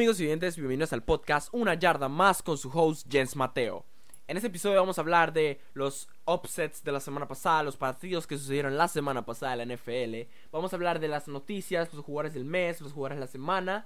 [0.00, 3.84] amigos y oyentes, bienvenidos al podcast Una Yarda Más con su host Jens Mateo.
[4.28, 8.26] En este episodio vamos a hablar de los upsets de la semana pasada, los partidos
[8.26, 10.26] que sucedieron la semana pasada en la NFL.
[10.52, 13.84] Vamos a hablar de las noticias, los jugadores del mes, los jugadores de la semana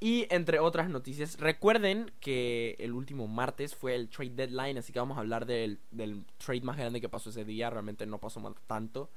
[0.00, 1.38] y entre otras noticias.
[1.38, 5.78] Recuerden que el último martes fue el trade deadline, así que vamos a hablar del,
[5.92, 7.70] del trade más grande que pasó ese día.
[7.70, 9.08] Realmente no pasó tanto.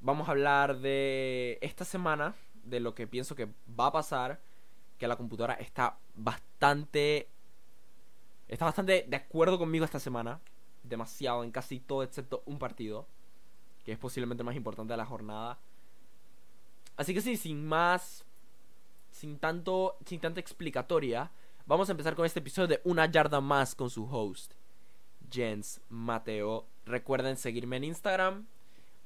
[0.00, 3.46] Vamos a hablar de esta semana, de lo que pienso que
[3.78, 4.40] va a pasar
[5.02, 7.28] que la computadora está bastante.
[8.46, 10.40] Está bastante de acuerdo conmigo esta semana.
[10.84, 13.08] Demasiado en casi todo excepto un partido.
[13.84, 15.58] Que es posiblemente el más importante de la jornada.
[16.96, 18.24] Así que sí, sin más.
[19.10, 19.96] Sin tanto.
[20.06, 21.32] Sin tanta explicatoria.
[21.66, 24.52] Vamos a empezar con este episodio de Una Yarda Más con su host.
[25.32, 26.68] Jens Mateo.
[26.86, 28.46] Recuerden seguirme en Instagram.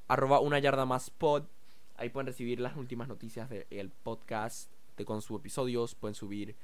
[0.07, 1.45] Arroba una yarda más pod.
[1.95, 6.55] Ahí pueden recibir las últimas noticias del podcast con sus episodios, pueden subir,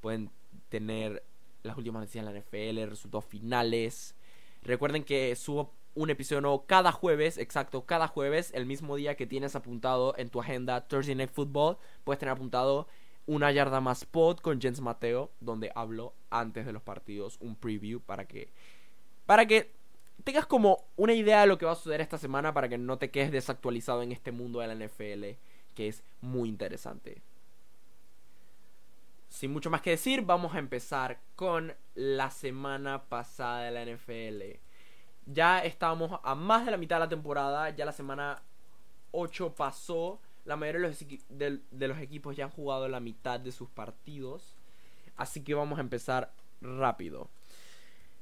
[0.00, 0.30] pueden
[0.68, 1.22] tener
[1.62, 4.14] las últimas noticias en la NFL, resultados finales.
[4.62, 9.26] Recuerden que subo un episodio nuevo cada jueves, exacto, cada jueves, el mismo día que
[9.26, 12.88] tienes apuntado en tu agenda Thursday Night Football, puedes tener apuntado
[13.26, 18.00] una yarda más pod con Jens Mateo, donde hablo antes de los partidos, un preview
[18.00, 18.48] para que
[19.26, 19.70] para que
[20.24, 22.98] tengas como una idea de lo que va a suceder esta semana para que no
[22.98, 25.38] te quedes desactualizado en este mundo de la NFL,
[25.74, 27.22] que es muy interesante
[29.32, 34.58] sin mucho más que decir, vamos a empezar con la semana pasada de la NFL.
[35.24, 38.42] Ya estábamos a más de la mitad de la temporada, ya la semana
[39.12, 40.82] 8 pasó, la mayoría
[41.30, 44.54] de los, equipos ya han jugado la mitad de sus partidos,
[45.16, 46.30] así que vamos a empezar
[46.60, 47.30] rápido.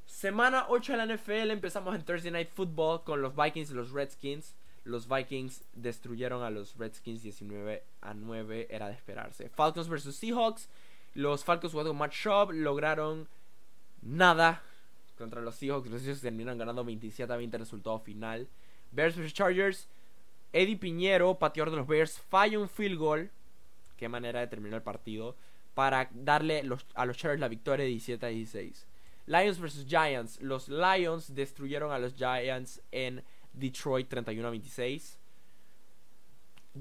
[0.06, 3.90] Semana 8 de la NFL empezamos en Thursday Night Football con los Vikings y los
[3.90, 4.54] Redskins.
[4.84, 9.48] Los Vikings destruyeron a los Redskins 19 a 9, era de esperarse.
[9.48, 10.68] Falcons vs Seahawks.
[11.14, 13.28] Los Falcons jugando con Matt Schaub lograron
[14.02, 14.62] nada
[15.18, 15.90] contra los Seahawks.
[15.90, 18.48] Los Seahawks terminaron ganando 27 a 20 resultado final.
[18.92, 19.88] Bears vs Chargers.
[20.52, 23.30] Eddie Piñero, pateador de los Bears, falla un field goal.
[23.96, 25.36] Qué manera de terminar el partido.
[25.74, 28.86] Para darle a los Chargers la victoria de 17 a 16.
[29.26, 30.40] Lions vs Giants.
[30.40, 33.22] Los Lions destruyeron a los Giants en
[33.52, 35.18] Detroit 31 a 26.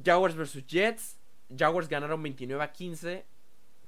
[0.03, 1.17] Jaguars vs Jets.
[1.55, 3.25] Jaguars ganaron 29 a 15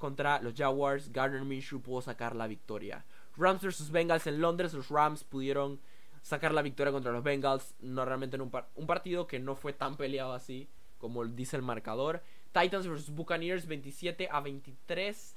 [0.02, 3.06] contra los Jaguars, Gardner Minshew pudo sacar la victoria.
[3.38, 5.80] Rams vs Bengals en Londres, los Rams pudieron
[6.22, 9.72] sacar la victoria contra los Bengals, no realmente en un, un partido que no fue
[9.72, 10.68] tan peleado así
[11.02, 12.22] como dice el marcador.
[12.54, 15.36] Titans vs Buccaneers 27 a 23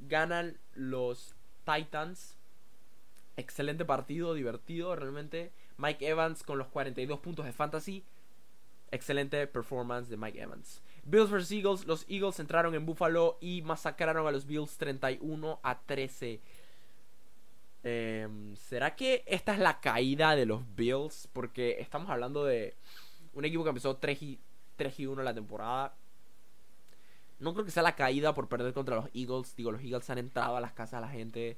[0.00, 1.34] ganan los
[1.64, 2.36] Titans.
[3.36, 5.52] Excelente partido, divertido realmente.
[5.78, 8.04] Mike Evans con los 42 puntos de fantasy.
[8.90, 10.82] Excelente performance de Mike Evans.
[11.06, 11.86] Bills vs Eagles.
[11.86, 16.40] Los Eagles entraron en Buffalo y masacraron a los Bills 31 a 13.
[17.84, 21.28] Em, ¿Será que esta es la caída de los Bills?
[21.32, 22.74] Porque estamos hablando de
[23.32, 24.40] un equipo que empezó 3 y,
[24.74, 25.94] 3 y 1 la temporada.
[27.38, 29.54] No creo que sea la caída por perder contra los Eagles.
[29.54, 31.56] Digo, los Eagles han entrado a las casas de la gente.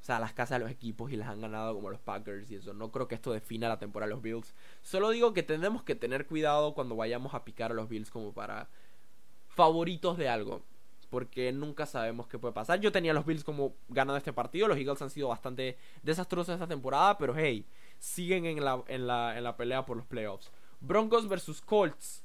[0.00, 2.50] O sea, a las casas de los equipos y les han ganado como los Packers
[2.50, 2.72] y eso.
[2.72, 4.54] No creo que esto defina la temporada de los Bills.
[4.80, 8.32] Solo digo que tenemos que tener cuidado cuando vayamos a picar a los Bills como
[8.32, 8.68] para
[9.56, 10.62] favoritos de algo.
[11.10, 12.80] Porque nunca sabemos qué puede pasar.
[12.80, 14.68] Yo tenía los Bills como ganando este partido.
[14.68, 17.16] Los Eagles han sido bastante desastrosos esta temporada.
[17.16, 17.64] Pero hey,
[17.98, 20.50] siguen en la, en la, en la pelea por los playoffs.
[20.80, 22.22] Broncos versus Colts.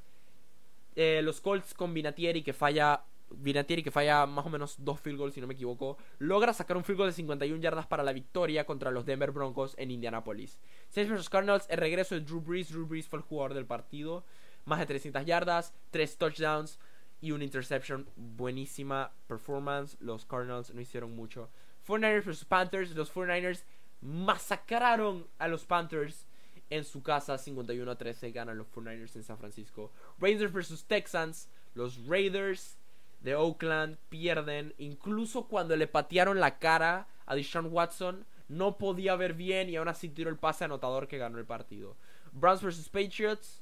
[0.95, 3.03] Eh, los Colts con Vinatieri que falla.
[3.33, 5.97] Vinatieri que falla más o menos dos field goals, si no me equivoco.
[6.19, 9.73] Logra sacar un field goal de 51 yardas para la victoria contra los Denver Broncos
[9.77, 10.59] en Indianapolis.
[10.89, 11.65] Saints vs Cardinals.
[11.69, 12.69] El regreso de Drew Brees.
[12.69, 14.25] Drew Brees fue el jugador del partido.
[14.65, 15.73] Más de 300 yardas.
[15.91, 16.79] 3 touchdowns
[17.21, 18.07] y una interception.
[18.15, 19.95] Buenísima performance.
[20.01, 21.49] Los Cardinals no hicieron mucho.
[21.87, 22.95] 49ers vs Panthers.
[22.95, 23.63] Los 49ers
[24.01, 26.27] masacraron a los Panthers
[26.69, 27.37] en su casa.
[27.37, 29.91] 51 a 13 ganan los 49ers en San Francisco.
[30.19, 31.49] Raiders vs Texans.
[31.75, 32.77] Los Raiders
[33.21, 34.73] de Oakland pierden.
[34.79, 38.25] Incluso cuando le patearon la cara a Deshaun Watson.
[38.47, 41.95] No podía ver bien y aún así tiró el pase anotador que ganó el partido.
[42.33, 43.61] Browns vs Patriots.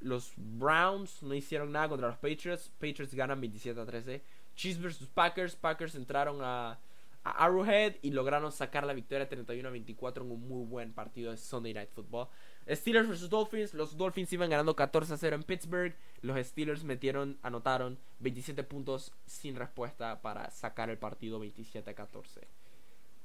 [0.00, 2.70] Los Browns no hicieron nada contra los Patriots.
[2.78, 4.22] Patriots ganan 27 a 13.
[4.54, 5.56] Chiefs vs Packers.
[5.56, 6.78] Packers entraron a,
[7.24, 11.38] Arrowhead y lograron sacar la victoria 31 a 24 en un muy buen partido de
[11.38, 12.28] Sunday Night Football.
[12.68, 13.72] Steelers vs Dolphins.
[13.72, 15.94] Los Dolphins iban ganando 14 a 0 en Pittsburgh.
[16.20, 22.46] Los Steelers metieron, anotaron 27 puntos sin respuesta para sacar el partido 27 a 14.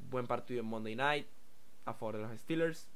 [0.09, 1.27] Buen partido en Monday Night
[1.83, 2.87] a favor de los Steelers.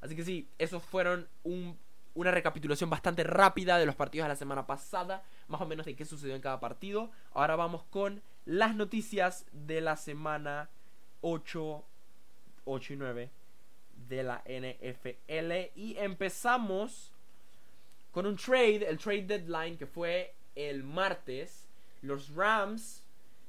[0.00, 1.78] Así que sí, esos fueron un
[2.18, 5.94] una recapitulación bastante rápida de los partidos de la semana pasada, más o menos de
[5.94, 7.12] qué sucedió en cada partido.
[7.32, 10.68] Ahora vamos con las noticias de la semana
[11.20, 11.84] 8,
[12.64, 13.30] 8 y 9
[14.08, 15.78] de la NFL.
[15.78, 17.12] Y empezamos
[18.10, 21.68] con un trade, el trade deadline que fue el martes.
[22.02, 23.04] Los Rams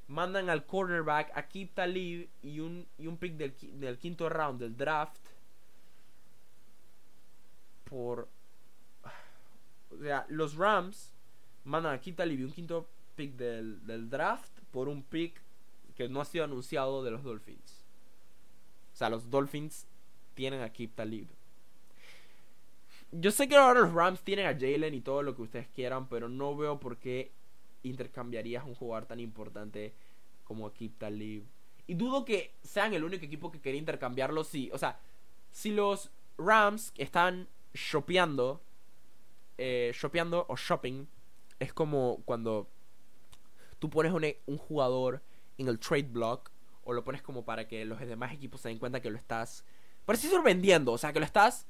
[0.09, 4.77] mandan al cornerback Akib Talib y un, y un pick del, del quinto round del
[4.77, 5.17] draft
[7.85, 8.27] por
[9.91, 11.13] o sea, los Rams
[11.63, 15.41] mandan a Kita y un quinto pick del, draft por un pick
[15.95, 17.85] que no ha sido anunciado de los Dolphins.
[18.93, 19.85] O sea, los Dolphins
[20.33, 21.27] tienen a Kip Talib.
[23.11, 26.07] Yo sé que ahora los Rams tienen a Jalen y todo lo que ustedes quieran,
[26.07, 27.31] pero no veo por qué
[27.83, 29.93] intercambiarías un jugador tan importante
[30.43, 31.43] como a Kip Talib.
[31.87, 34.43] Y dudo que sean el único equipo que quería intercambiarlo.
[34.43, 34.99] Si, o sea,
[35.51, 38.61] si los Rams están shopeando
[39.61, 41.05] eh, shopeando o shopping
[41.59, 42.69] es como cuando
[43.79, 45.21] tú pones un, jugador
[45.57, 46.49] en el trade block
[46.85, 49.65] o lo pones como para que los demás equipos se den cuenta que lo estás,
[50.05, 50.93] por así decirlo.
[50.93, 51.67] O sea, que lo estás...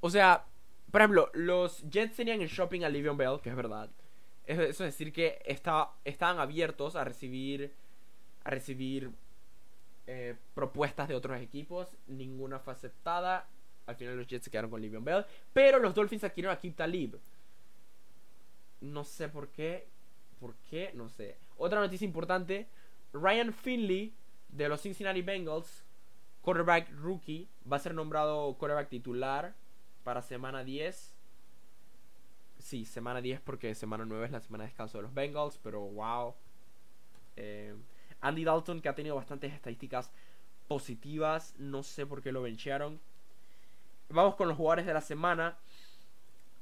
[0.00, 0.46] O sea,
[0.92, 3.90] por ejemplo, los Jets tenían el shopping a Livion Bell, que es verdad.
[4.46, 7.74] Eso es decir que estaban abiertos a recibir,
[8.44, 9.10] a recibir
[10.06, 11.88] eh, propuestas de otros equipos.
[12.06, 13.48] Ninguna fue aceptada.
[13.88, 15.24] Al final los Jets se quedaron con Livion Bell.
[15.54, 17.18] Pero los Dolphins adquirieron a Kip Talib.
[18.82, 19.88] No sé por qué.
[20.38, 20.92] ¿Por qué?
[20.94, 21.38] No sé.
[21.56, 22.68] Otra noticia importante.
[23.14, 24.12] Ryan Finley
[24.50, 25.84] de los Cincinnati Bengals,
[26.42, 29.54] quarterback rookie, va a ser nombrado quarterback titular
[30.04, 31.14] para semana 10.
[32.58, 35.80] Sí, semana 10 porque semana 9 es la semana de descanso de los Bengals, pero
[35.80, 36.34] wow.
[37.36, 37.74] Eh,
[38.20, 40.12] Andy Dalton que ha tenido bastantes estadísticas
[40.66, 43.00] positivas, no sé por qué lo benchearon.
[44.10, 45.58] Vamos con los jugadores de la semana.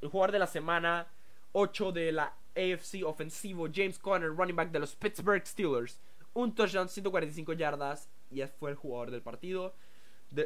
[0.00, 1.06] El jugador de la semana
[1.52, 6.00] 8 de la AFC ofensivo, James Conner, running back de los Pittsburgh Steelers.
[6.34, 9.74] Un touchdown, 145 yardas y fue el jugador del partido.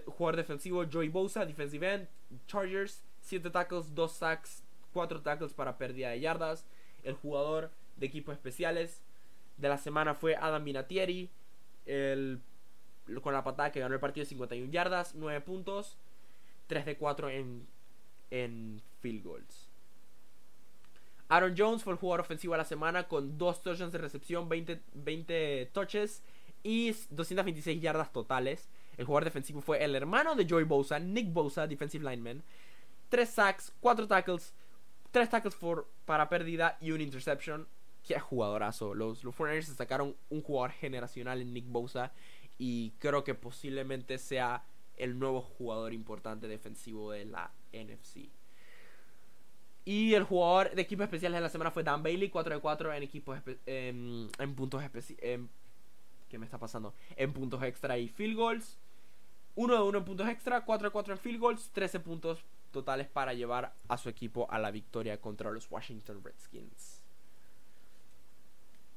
[0.06, 2.08] Jugador defensivo, Joey Bosa, defensive end,
[2.47, 4.62] Chargers, 7 tackles, 2 sacks,
[4.93, 6.67] 4 tackles para pérdida de yardas.
[7.02, 9.00] El jugador de equipos especiales
[9.56, 11.31] de la semana fue Adam Vinatieri,
[11.87, 12.41] el,
[13.23, 15.97] con la patada que ganó el partido de 51 yardas, 9 puntos.
[16.71, 17.67] 3 de 4 en,
[18.31, 19.69] en field goals.
[21.29, 24.81] Aaron Jones fue el jugador ofensivo de la semana con 2 touchdowns de recepción, 20,
[24.95, 26.23] 20 touches
[26.63, 28.69] y 226 yardas totales.
[28.97, 32.45] El jugador defensivo fue el hermano de Joey Bosa, Nick Bosa, defensive lineman.
[33.09, 34.55] 3 sacks, 4 tackles,
[35.11, 37.67] 3 tackles for, para pérdida y un interception.
[38.07, 38.95] Qué jugadorazo.
[38.95, 42.13] Los, los 49 sacaron un jugador generacional en Nick Bosa
[42.59, 44.63] y creo que posiblemente sea
[45.00, 48.29] el nuevo jugador importante defensivo de la NFC.
[49.85, 52.93] Y el jugador de equipos especiales de la semana fue Dan Bailey, 4 de 4
[52.93, 55.41] en equipos en, puntos especiales.
[56.29, 56.94] ¿Qué me está pasando?
[57.17, 58.79] En puntos extra y field goals.
[59.56, 63.08] 1 de 1 en puntos extra, 4 de 4 en field goals, 13 puntos totales
[63.08, 67.02] para llevar a su equipo a la victoria contra los Washington Redskins.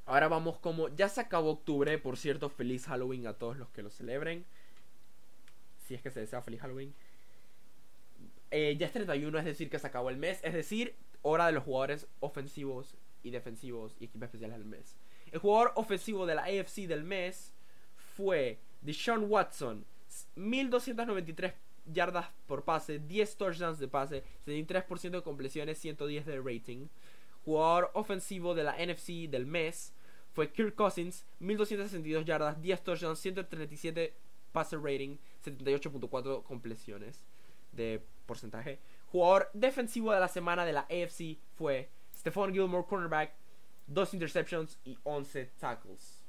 [0.05, 3.81] Ahora vamos como ya se acabó octubre, por cierto, feliz Halloween a todos los que
[3.81, 4.45] lo celebren
[5.83, 6.93] si es que se desea feliz Halloween.
[8.51, 10.39] Eh, ya es 31, es decir, que se acabó el mes.
[10.43, 14.95] Es decir, hora de los jugadores ofensivos y defensivos y equipos especiales del mes.
[15.31, 17.53] El jugador ofensivo de la AFC del mes
[18.15, 19.85] fue Deshaun Watson.
[20.35, 21.53] 1293
[21.91, 26.87] yardas por pase, 10 touchdowns de pase, 73% de completiones, 110 de rating.
[27.45, 29.93] Jugador ofensivo de la NFC del mes
[30.33, 34.13] fue Kirk Cousins, 1262 yardas, 10 touchdowns, 137
[34.53, 37.25] passer rating, 78.4 completiones
[37.73, 38.79] de porcentaje.
[39.11, 43.33] Jugador defensivo de la semana de la AFC fue Stephon Gilmore, cornerback,
[43.87, 46.23] 2 interceptions y 11 tackles.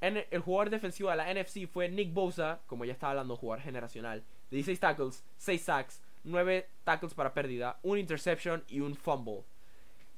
[0.00, 3.62] En el jugador defensivo de la NFC fue Nick Bosa, como ya estaba hablando, jugador
[3.62, 9.44] generacional, 16 tackles, 6 sacks, 9 tackles para pérdida, un interception y un fumble.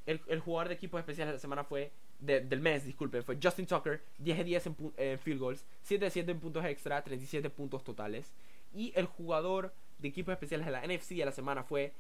[0.07, 3.67] El, el jugador de equipos especiales de la semana fue del mes, disculpen, fue Justin
[3.67, 7.85] Tucker, 10 de 10 en, field goals, 7 de 7 en puntos extra, 37 puntos
[7.85, 8.33] totales.
[8.75, 11.93] Y el jugador de equipos especiales de la NFC de la semana fue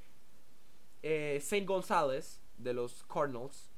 [1.02, 3.70] eh, Saint Gonzalez de los Cardinals,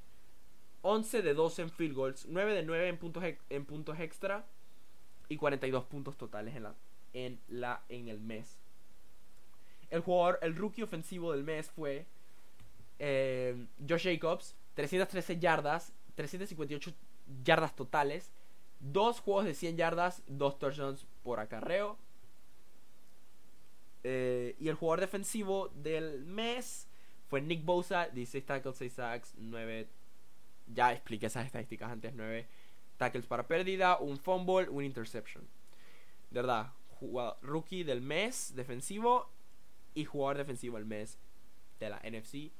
[0.83, 4.45] 11 de 12 en field goals, 9 de 9 en puntos, en puntos extra
[5.29, 6.75] y 42 puntos totales en, la,
[7.13, 8.59] en, la, en el mes.
[9.91, 12.07] El jugador, el rookie ofensivo del mes fue
[12.99, 16.93] eh, Josh Jacobs, 313 yardas 358
[17.45, 18.33] yardas totales,
[18.81, 21.97] dos juegos de 100 yardas, dos touchdowns por acarreo.
[24.03, 26.89] Eh, y el jugador defensivo del mes
[27.29, 29.87] fue Nick Bosa, 16 tackles, 6 sacks, 9.
[30.75, 32.49] Ya expliqué esas estadísticas antes: 9
[32.97, 35.47] tackles para pérdida, un fumble, un interception.
[36.31, 36.73] De verdad,
[37.43, 39.31] rookie del mes defensivo
[39.95, 41.17] y jugador defensivo del mes
[41.79, 42.51] de la NFC.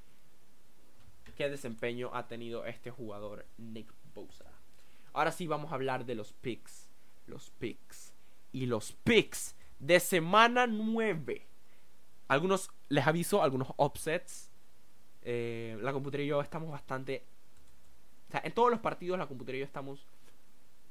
[1.37, 4.47] ¿Qué desempeño ha tenido este jugador, Nick Bosa?
[5.13, 6.91] Ahora sí vamos a hablar de los picks.
[7.27, 8.15] Los picks.
[8.53, 11.47] Y los picks de semana 9.
[12.29, 14.51] Algunos, les aviso, algunos offsets.
[15.23, 17.25] Eh, la computadora y yo estamos bastante...
[18.31, 20.07] En todos los partidos la computadora y yo estamos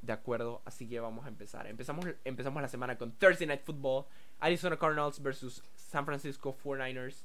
[0.01, 1.67] de acuerdo, así que vamos a empezar.
[1.67, 4.05] Empezamos, empezamos la semana con Thursday Night Football.
[4.39, 7.23] Arizona Cardinals versus San Francisco 49ers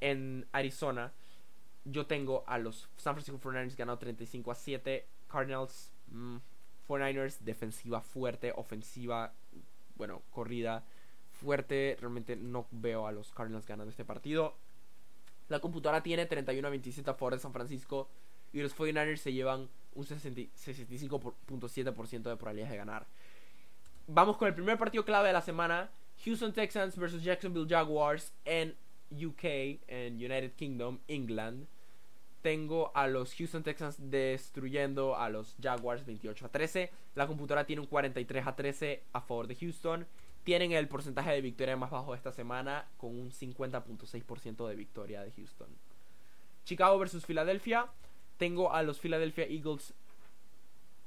[0.00, 1.12] en Arizona.
[1.88, 5.06] Yo tengo a los San Francisco 49ers ganado 35 a 7.
[5.28, 5.92] Cardinals,
[6.88, 9.32] 49ers, mm, defensiva fuerte, ofensiva
[9.96, 10.84] bueno, corrida
[11.40, 11.96] fuerte.
[12.00, 14.54] Realmente no veo a los Cardinals ganando este partido.
[15.48, 18.08] La computadora tiene 31 a 27 a favor de San Francisco.
[18.52, 23.06] Y los 49ers se llevan un 65.7% de probabilidades de ganar.
[24.08, 25.90] Vamos con el primer partido clave de la semana.
[26.24, 28.74] Houston Texans versus Jacksonville Jaguars en
[29.10, 29.44] UK,
[29.88, 31.66] en United Kingdom, England.
[32.46, 36.92] Tengo a los Houston Texans destruyendo a los Jaguars 28 a 13.
[37.16, 40.06] La computadora tiene un 43 a 13 a favor de Houston.
[40.44, 45.22] Tienen el porcentaje de victoria más bajo de esta semana con un 50.6% de victoria
[45.22, 45.66] de Houston.
[46.64, 47.88] Chicago versus Filadelfia.
[48.36, 49.92] Tengo a los Philadelphia Eagles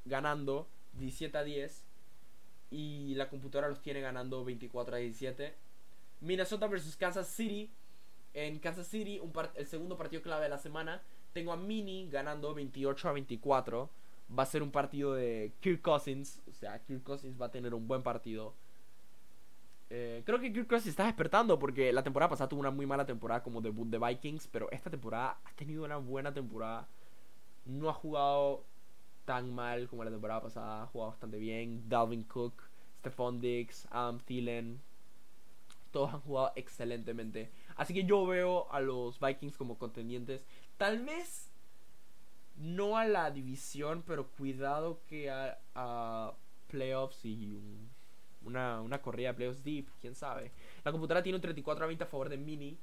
[0.04, 1.86] ganando 17 a 10.
[2.70, 5.56] Y la computadora los tiene ganando 24 a 17.
[6.20, 7.72] Minnesota versus Kansas City.
[8.34, 9.22] En Kansas City,
[9.56, 11.02] el segundo partido clave de la semana.
[11.34, 13.90] Tengo a Mini ganando 28 a 24.
[14.38, 16.42] Va a ser un partido de Kirk Cousins.
[16.50, 18.54] O sea, Kirk Cousins va a tener un buen partido.
[19.90, 23.06] Eh, creo que Kirk Cousins está despertando porque la temporada pasada tuvo una muy mala
[23.06, 24.48] temporada como debut de Vikings.
[24.48, 26.88] Pero esta temporada ha tenido una buena temporada.
[27.66, 28.64] No ha jugado
[29.26, 30.84] tan mal como la temporada pasada.
[30.84, 31.88] Ha jugado bastante bien.
[31.88, 32.64] Dalvin Cook,
[33.00, 34.82] Stephon Diggs, Adam Thielen.
[35.92, 37.50] Todos han jugado excelentemente.
[37.76, 40.46] Así que yo veo a los Vikings como contendientes.
[40.80, 41.52] Tal vez
[42.56, 46.34] no a la división, pero cuidado que a,
[46.70, 47.60] playoffs y
[48.46, 50.54] una, una corrida de playoffs deep, quién sabe.
[50.86, 52.78] La computadora tiene un 34 a 20 a favor de Mini,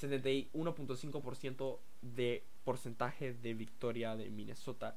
[0.00, 4.96] 71.5% de porcentaje de victoria de Minnesota.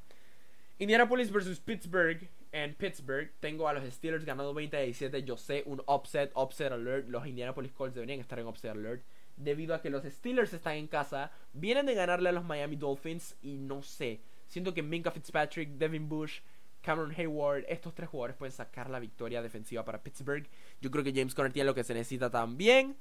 [0.80, 2.28] Indianapolis versus Pittsburgh.
[2.52, 5.24] En Pittsburgh tengo a los Steelers ganando 20 a 17.
[5.24, 7.08] Yo sé, un upset, upset alert.
[7.08, 9.04] Los Indianapolis Colts deberían estar en upset alert
[9.44, 13.36] debido a que los Steelers están en casa, vienen de ganarle a los Miami Dolphins
[13.42, 16.40] y no sé, siento que Minka Fitzpatrick, Devin Bush,
[16.82, 20.48] Cameron Hayward, estos tres jugadores pueden sacar la victoria defensiva para Pittsburgh.
[20.82, 22.98] Yo creo que James Conner tiene lo que se necesita también.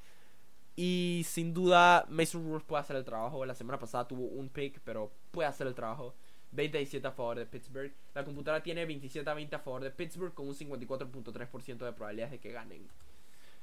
[0.77, 3.45] Y sin duda Mason Rudolph puede hacer el trabajo.
[3.45, 6.15] La semana pasada tuvo un pick, pero puede hacer el trabajo.
[6.53, 7.93] 27 a favor de Pittsburgh.
[8.15, 12.33] La computadora tiene 27 a 20 a favor de Pittsburgh con un 54.3% de probabilidades
[12.33, 12.89] de que ganen.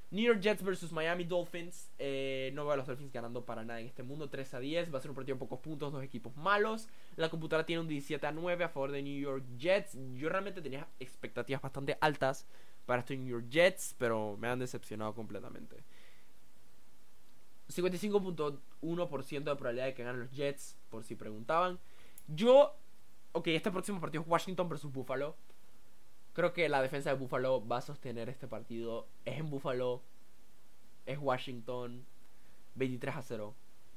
[0.09, 1.91] New York Jets versus Miami Dolphins.
[1.99, 4.29] Eh, no veo a los Dolphins ganando para nada en este mundo.
[4.29, 4.93] 3 a 10.
[4.93, 5.91] Va a ser un partido de pocos puntos.
[5.91, 6.87] Dos equipos malos.
[7.17, 9.97] La computadora tiene un 17 a 9 a favor de New York Jets.
[10.13, 12.47] Yo realmente tenía expectativas bastante altas
[12.85, 13.95] para estos New York Jets.
[13.97, 15.83] Pero me han decepcionado completamente.
[17.69, 20.77] 55.1% de probabilidad de que ganen los Jets.
[20.89, 21.79] Por si preguntaban.
[22.27, 22.75] Yo.
[23.33, 25.35] Ok, este próximo partido es Washington versus Buffalo.
[26.38, 29.08] Creo que la defensa de Buffalo va a sostener este partido.
[29.25, 30.03] Es en Buffalo.
[31.08, 32.06] Es Washington.
[32.75, 33.56] 23 a 0.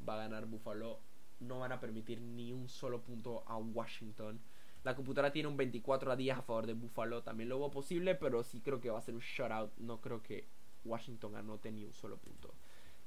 [0.09, 1.01] Va a ganar Buffalo.
[1.41, 4.41] No van a permitir ni un solo punto a Washington.
[4.85, 7.23] La computadora tiene un 24 a 10 a favor de Buffalo.
[7.23, 9.77] También lo veo posible, pero sí creo que va a ser un shutout.
[9.77, 10.47] No creo que
[10.87, 12.55] Washington anote ni un solo punto.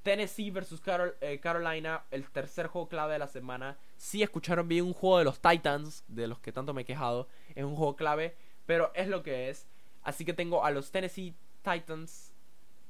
[0.03, 0.79] Tennessee versus
[1.21, 3.79] eh, Carolina, el tercer juego clave de la semana.
[3.97, 7.27] Si escucharon bien un juego de los Titans, de los que tanto me he quejado.
[7.55, 8.35] Es un juego clave.
[8.65, 9.67] Pero es lo que es.
[10.03, 12.33] Así que tengo a los Tennessee Titans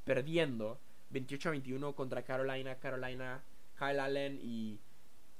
[0.03, 0.79] perdiendo
[1.11, 2.75] 28 a 21 contra Carolina.
[2.75, 3.43] Carolina,
[3.77, 4.79] Kyle Allen y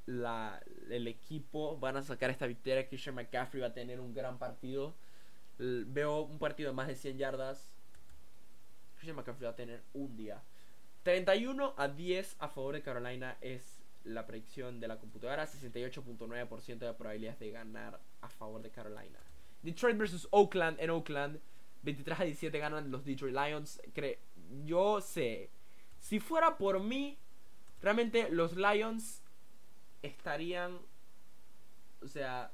[0.05, 2.87] la, el equipo van a sacar esta victoria.
[2.87, 4.95] Christian McCaffrey va a tener un gran partido.
[5.57, 7.71] Veo un partido de más de 100 yardas.
[8.95, 10.41] Christian McCaffrey va a tener un día.
[11.03, 15.45] 31 a 10 a favor de Carolina es la predicción de la computadora.
[15.45, 19.19] 68.9% de probabilidades de ganar a favor de Carolina.
[19.63, 21.39] Detroit versus Oakland en Oakland.
[21.83, 23.81] 23 a 17 ganan los Detroit Lions.
[24.65, 25.49] yo sé,
[25.99, 27.17] si fuera por mí,
[27.81, 29.23] realmente los Lions
[30.01, 30.77] estarían...
[32.01, 32.51] O sea,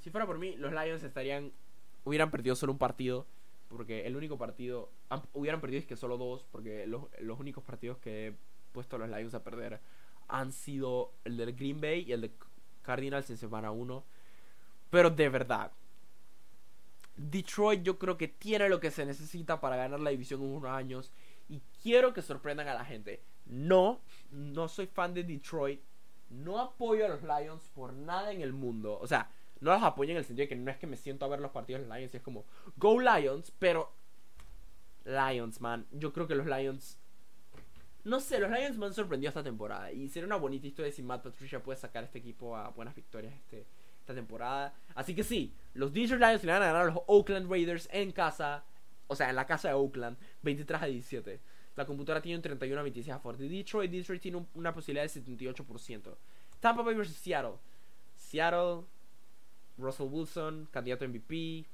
[0.00, 1.52] si fuera por mí, los Lions estarían...
[2.04, 3.26] Hubieran perdido solo un partido.
[3.68, 4.90] porque el único partido,
[5.32, 8.34] hubieran perdido es que solo dos, porque los, los únicos partidos que he
[8.72, 9.80] puesto a los Lions a perder
[10.28, 12.32] han sido el del Green Bay y el de
[12.82, 14.04] Cardinals en semana 1.
[14.90, 15.72] Pero de verdad,
[17.18, 20.70] Detroit yo creo que tiene lo que se necesita para ganar la división en unos
[20.70, 21.12] años.
[21.48, 23.22] Y quiero que sorprendan a la gente.
[23.46, 25.80] No, no soy fan de Detroit.
[26.30, 28.98] No apoyo a los Lions por nada en el mundo.
[29.00, 31.24] O sea, no los apoyo en el sentido de que no es que me siento
[31.24, 32.14] a ver los partidos de los Lions.
[32.14, 32.44] Es como,
[32.76, 33.92] go Lions, pero...
[35.04, 35.86] Lions, man.
[35.90, 36.98] Yo creo que los Lions...
[38.04, 39.90] No sé, los Lions me han sorprendido esta temporada.
[39.90, 42.94] Y sería una bonita historia si Matt Patricia puede sacar a este equipo a buenas
[42.94, 43.66] victorias este,
[44.08, 44.74] esta temporada.
[44.94, 48.10] Así que sí, los Detroit Lions le van a ganar a los Oakland Raiders en
[48.12, 48.64] casa.
[49.06, 51.40] O sea, en la casa de Oakland, 23 a 17.
[51.76, 53.90] La computadora tiene un 31 a 26 a favor de Detroit.
[53.90, 56.16] Detroit tiene una posibilidad de 78%.
[56.60, 57.58] Tampa Bay vs Seattle.
[58.16, 58.84] Seattle,
[59.76, 61.66] Russell Wilson, candidato a MVP.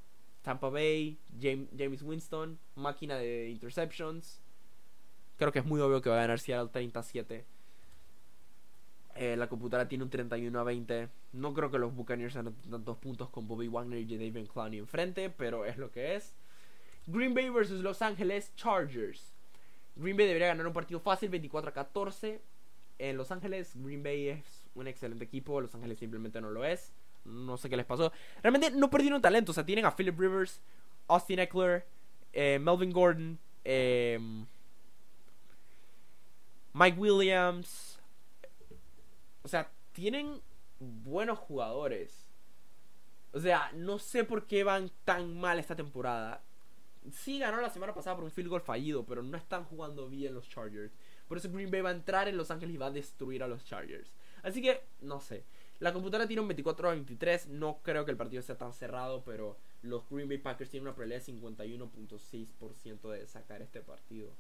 [0.42, 4.42] Tampa Bay, James Winston, máquina de interceptions.
[5.38, 7.46] Creo que es muy obvio que va a ganar Seattle 37.
[9.16, 11.08] Eh, la computadora tiene un 31 a 20.
[11.34, 15.30] No creo que los Buccaneers hagan tantos puntos con Bobby Wagner y David Clowney enfrente,
[15.30, 16.34] pero es lo que es.
[17.06, 19.32] Green Bay vs Los Angeles Chargers.
[19.96, 22.40] Green Bay debería ganar un partido fácil, 24 a 14.
[22.98, 25.60] En Los Ángeles, Green Bay es un excelente equipo.
[25.60, 26.92] Los Ángeles simplemente no lo es.
[27.24, 28.12] No sé qué les pasó.
[28.42, 29.52] Realmente no perdieron talento.
[29.52, 30.60] O sea, tienen a Philip Rivers,
[31.08, 31.86] Austin Eckler,
[32.32, 34.18] eh, Melvin Gordon, eh,
[36.72, 37.93] Mike Williams.
[39.44, 40.40] O sea, tienen
[40.80, 42.30] buenos jugadores.
[43.32, 46.42] O sea, no sé por qué van tan mal esta temporada.
[47.12, 50.34] Sí ganó la semana pasada por un field goal fallido, pero no están jugando bien
[50.34, 50.92] los Chargers.
[51.28, 53.48] Por eso Green Bay va a entrar en Los Ángeles y va a destruir a
[53.48, 54.14] los Chargers.
[54.42, 55.44] Así que, no sé.
[55.80, 57.48] La computadora tiene un 24 a 23.
[57.48, 60.94] No creo que el partido sea tan cerrado, pero los Green Bay Packers tienen una
[60.94, 64.30] probabilidad de 51.6% de sacar este partido.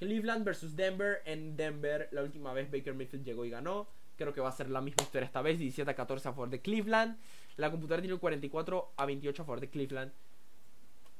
[0.00, 1.22] Cleveland versus Denver.
[1.26, 3.86] En Denver, la última vez Baker Mayfield llegó y ganó.
[4.16, 5.58] Creo que va a ser la misma historia esta vez.
[5.58, 7.18] 17 a 14 a favor de Cleveland.
[7.56, 10.12] La computadora tiene un 44 a 28 a favor de Cleveland.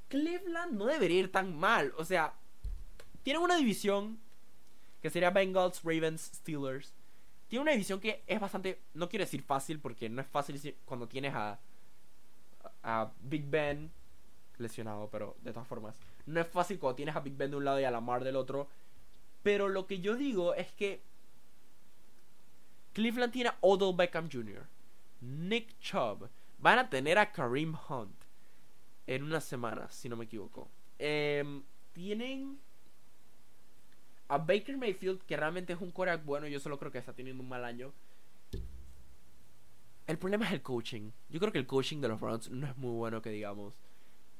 [0.08, 1.92] Cleveland no debería ir tan mal.
[1.98, 2.34] O sea,
[3.22, 4.18] tienen una división
[5.02, 6.94] que sería Bengals, Ravens, Steelers.
[7.48, 11.06] Tiene una división que es bastante, no quiero decir fácil porque no es fácil cuando
[11.06, 11.58] tienes a,
[12.82, 13.90] a Big Ben
[14.56, 15.98] lesionado, pero de todas formas,
[16.30, 18.36] no es fácil cuando tienes a Big Ben de un lado y a Lamar del
[18.36, 18.68] otro.
[19.42, 21.02] Pero lo que yo digo es que
[22.92, 24.66] Cleveland tiene a Odell Beckham Jr.,
[25.20, 28.14] Nick Chubb, van a tener a Kareem Hunt
[29.06, 30.68] en una semana, si no me equivoco.
[30.98, 31.62] Em,
[31.92, 32.58] tienen
[34.28, 37.42] a Baker Mayfield, que realmente es un coreback bueno, yo solo creo que está teniendo
[37.42, 37.92] un mal año.
[40.06, 41.10] El problema es el coaching.
[41.28, 43.74] Yo creo que el coaching de los Browns no es muy bueno, que digamos.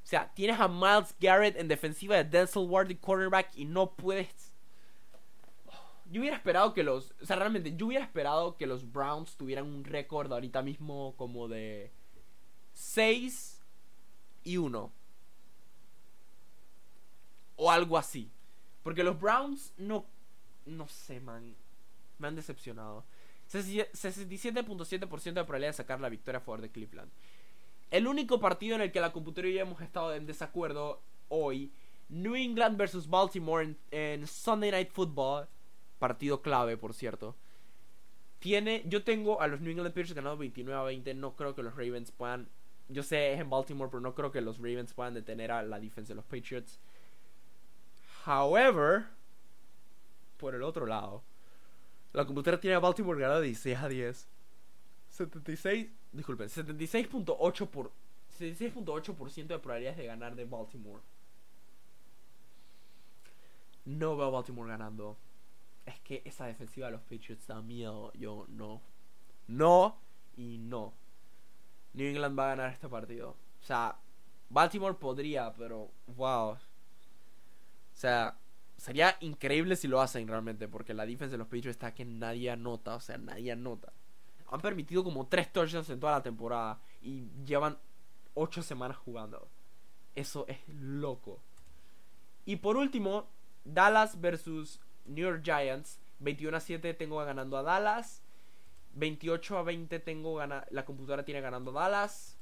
[0.03, 3.91] O sea, tienes a Miles Garrett en defensiva de Denzel Ward y cornerback y no
[3.91, 4.51] puedes.
[6.11, 7.13] Yo hubiera esperado que los.
[7.21, 11.47] O sea, realmente, yo hubiera esperado que los Browns tuvieran un récord ahorita mismo como
[11.47, 11.91] de
[12.73, 13.61] 6
[14.43, 14.91] y 1.
[17.55, 18.29] O algo así.
[18.83, 20.05] Porque los Browns no.
[20.65, 21.55] No sé, man.
[22.17, 23.05] Me han decepcionado.
[23.49, 25.07] 67.7% de
[25.43, 27.11] probabilidad de sacar la victoria a favor de Cleveland.
[27.91, 31.73] El único partido en el que la computadora y yo hemos estado en desacuerdo hoy.
[32.07, 35.47] New England versus Baltimore en, Sunday Night Football.
[35.99, 37.35] Partido clave, por cierto.
[38.39, 41.13] Tiene, yo tengo a los New England Patriots ganando 29 a 20.
[41.15, 42.47] No creo que los Ravens puedan.
[42.87, 45.79] Yo sé, es en Baltimore, pero no creo que los Ravens puedan detener a la
[45.79, 46.79] defensa de los Patriots.
[48.25, 49.05] However,
[50.37, 51.23] por el otro lado,
[52.13, 54.27] la computadora tiene a Baltimore ganando 16 a 10.
[55.09, 57.91] 76, disculpen, 76.8 por
[58.39, 61.01] 76.8% de probabilidades de ganar de Baltimore.
[63.85, 65.17] No veo a Baltimore ganando.
[65.85, 68.11] Es que esa defensiva de los Patriots da miedo.
[68.13, 68.81] Yo no.
[69.47, 69.97] No
[70.37, 70.93] y no.
[71.93, 73.31] New England va a ganar este partido.
[73.61, 73.97] O sea,
[74.49, 76.51] Baltimore podría, pero wow.
[76.51, 76.59] O
[77.93, 78.37] sea,
[78.77, 82.49] sería increíble si lo hacen realmente, porque la defensa de los Patriots está que nadie
[82.49, 83.93] anota, o sea, nadie anota.
[84.51, 87.77] Han permitido como 3 touchdowns en toda la temporada y llevan
[88.35, 89.47] 8 semanas jugando.
[90.13, 91.41] Eso es loco.
[92.45, 93.27] Y por último,
[93.63, 95.99] Dallas versus New York Giants.
[96.19, 98.21] 21 a 7 tengo ganando a Dallas.
[98.93, 102.37] 28 a 20 tengo gana la computadora tiene ganando a Dallas.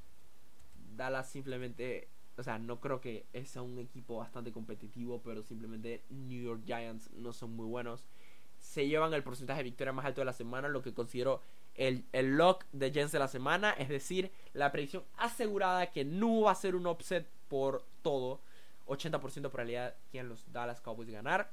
[0.95, 6.41] Dallas simplemente o sea, no creo que sea un equipo bastante competitivo, pero simplemente New
[6.41, 8.07] York Giants no son muy buenos.
[8.59, 11.41] Se llevan el porcentaje de victoria más alto de la semana, lo que considero
[11.79, 16.41] el, el lock de Jens de la semana, es decir, la predicción asegurada que no
[16.41, 18.41] va a ser un upset por todo.
[18.85, 21.49] 80% de probabilidad tienen los Dallas Cowboys ganar.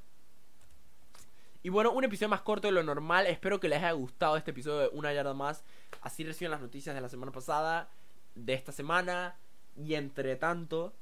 [1.62, 3.26] Y bueno, un episodio más corto de lo normal.
[3.26, 5.62] Espero que les haya gustado este episodio de una yarda más.
[6.00, 7.88] Así reciben las noticias de la semana pasada,
[8.34, 9.36] de esta semana
[9.76, 10.92] y entre tanto,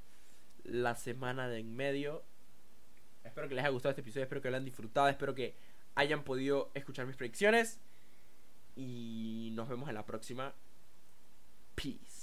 [0.65, 2.23] la semana de en medio.
[3.25, 5.55] Espero que les haya gustado este episodio, espero que lo hayan disfrutado, espero que
[5.95, 7.81] hayan podido escuchar mis predicciones.
[8.77, 10.53] Y nos vemos en la próxima.
[11.75, 12.14] Peace.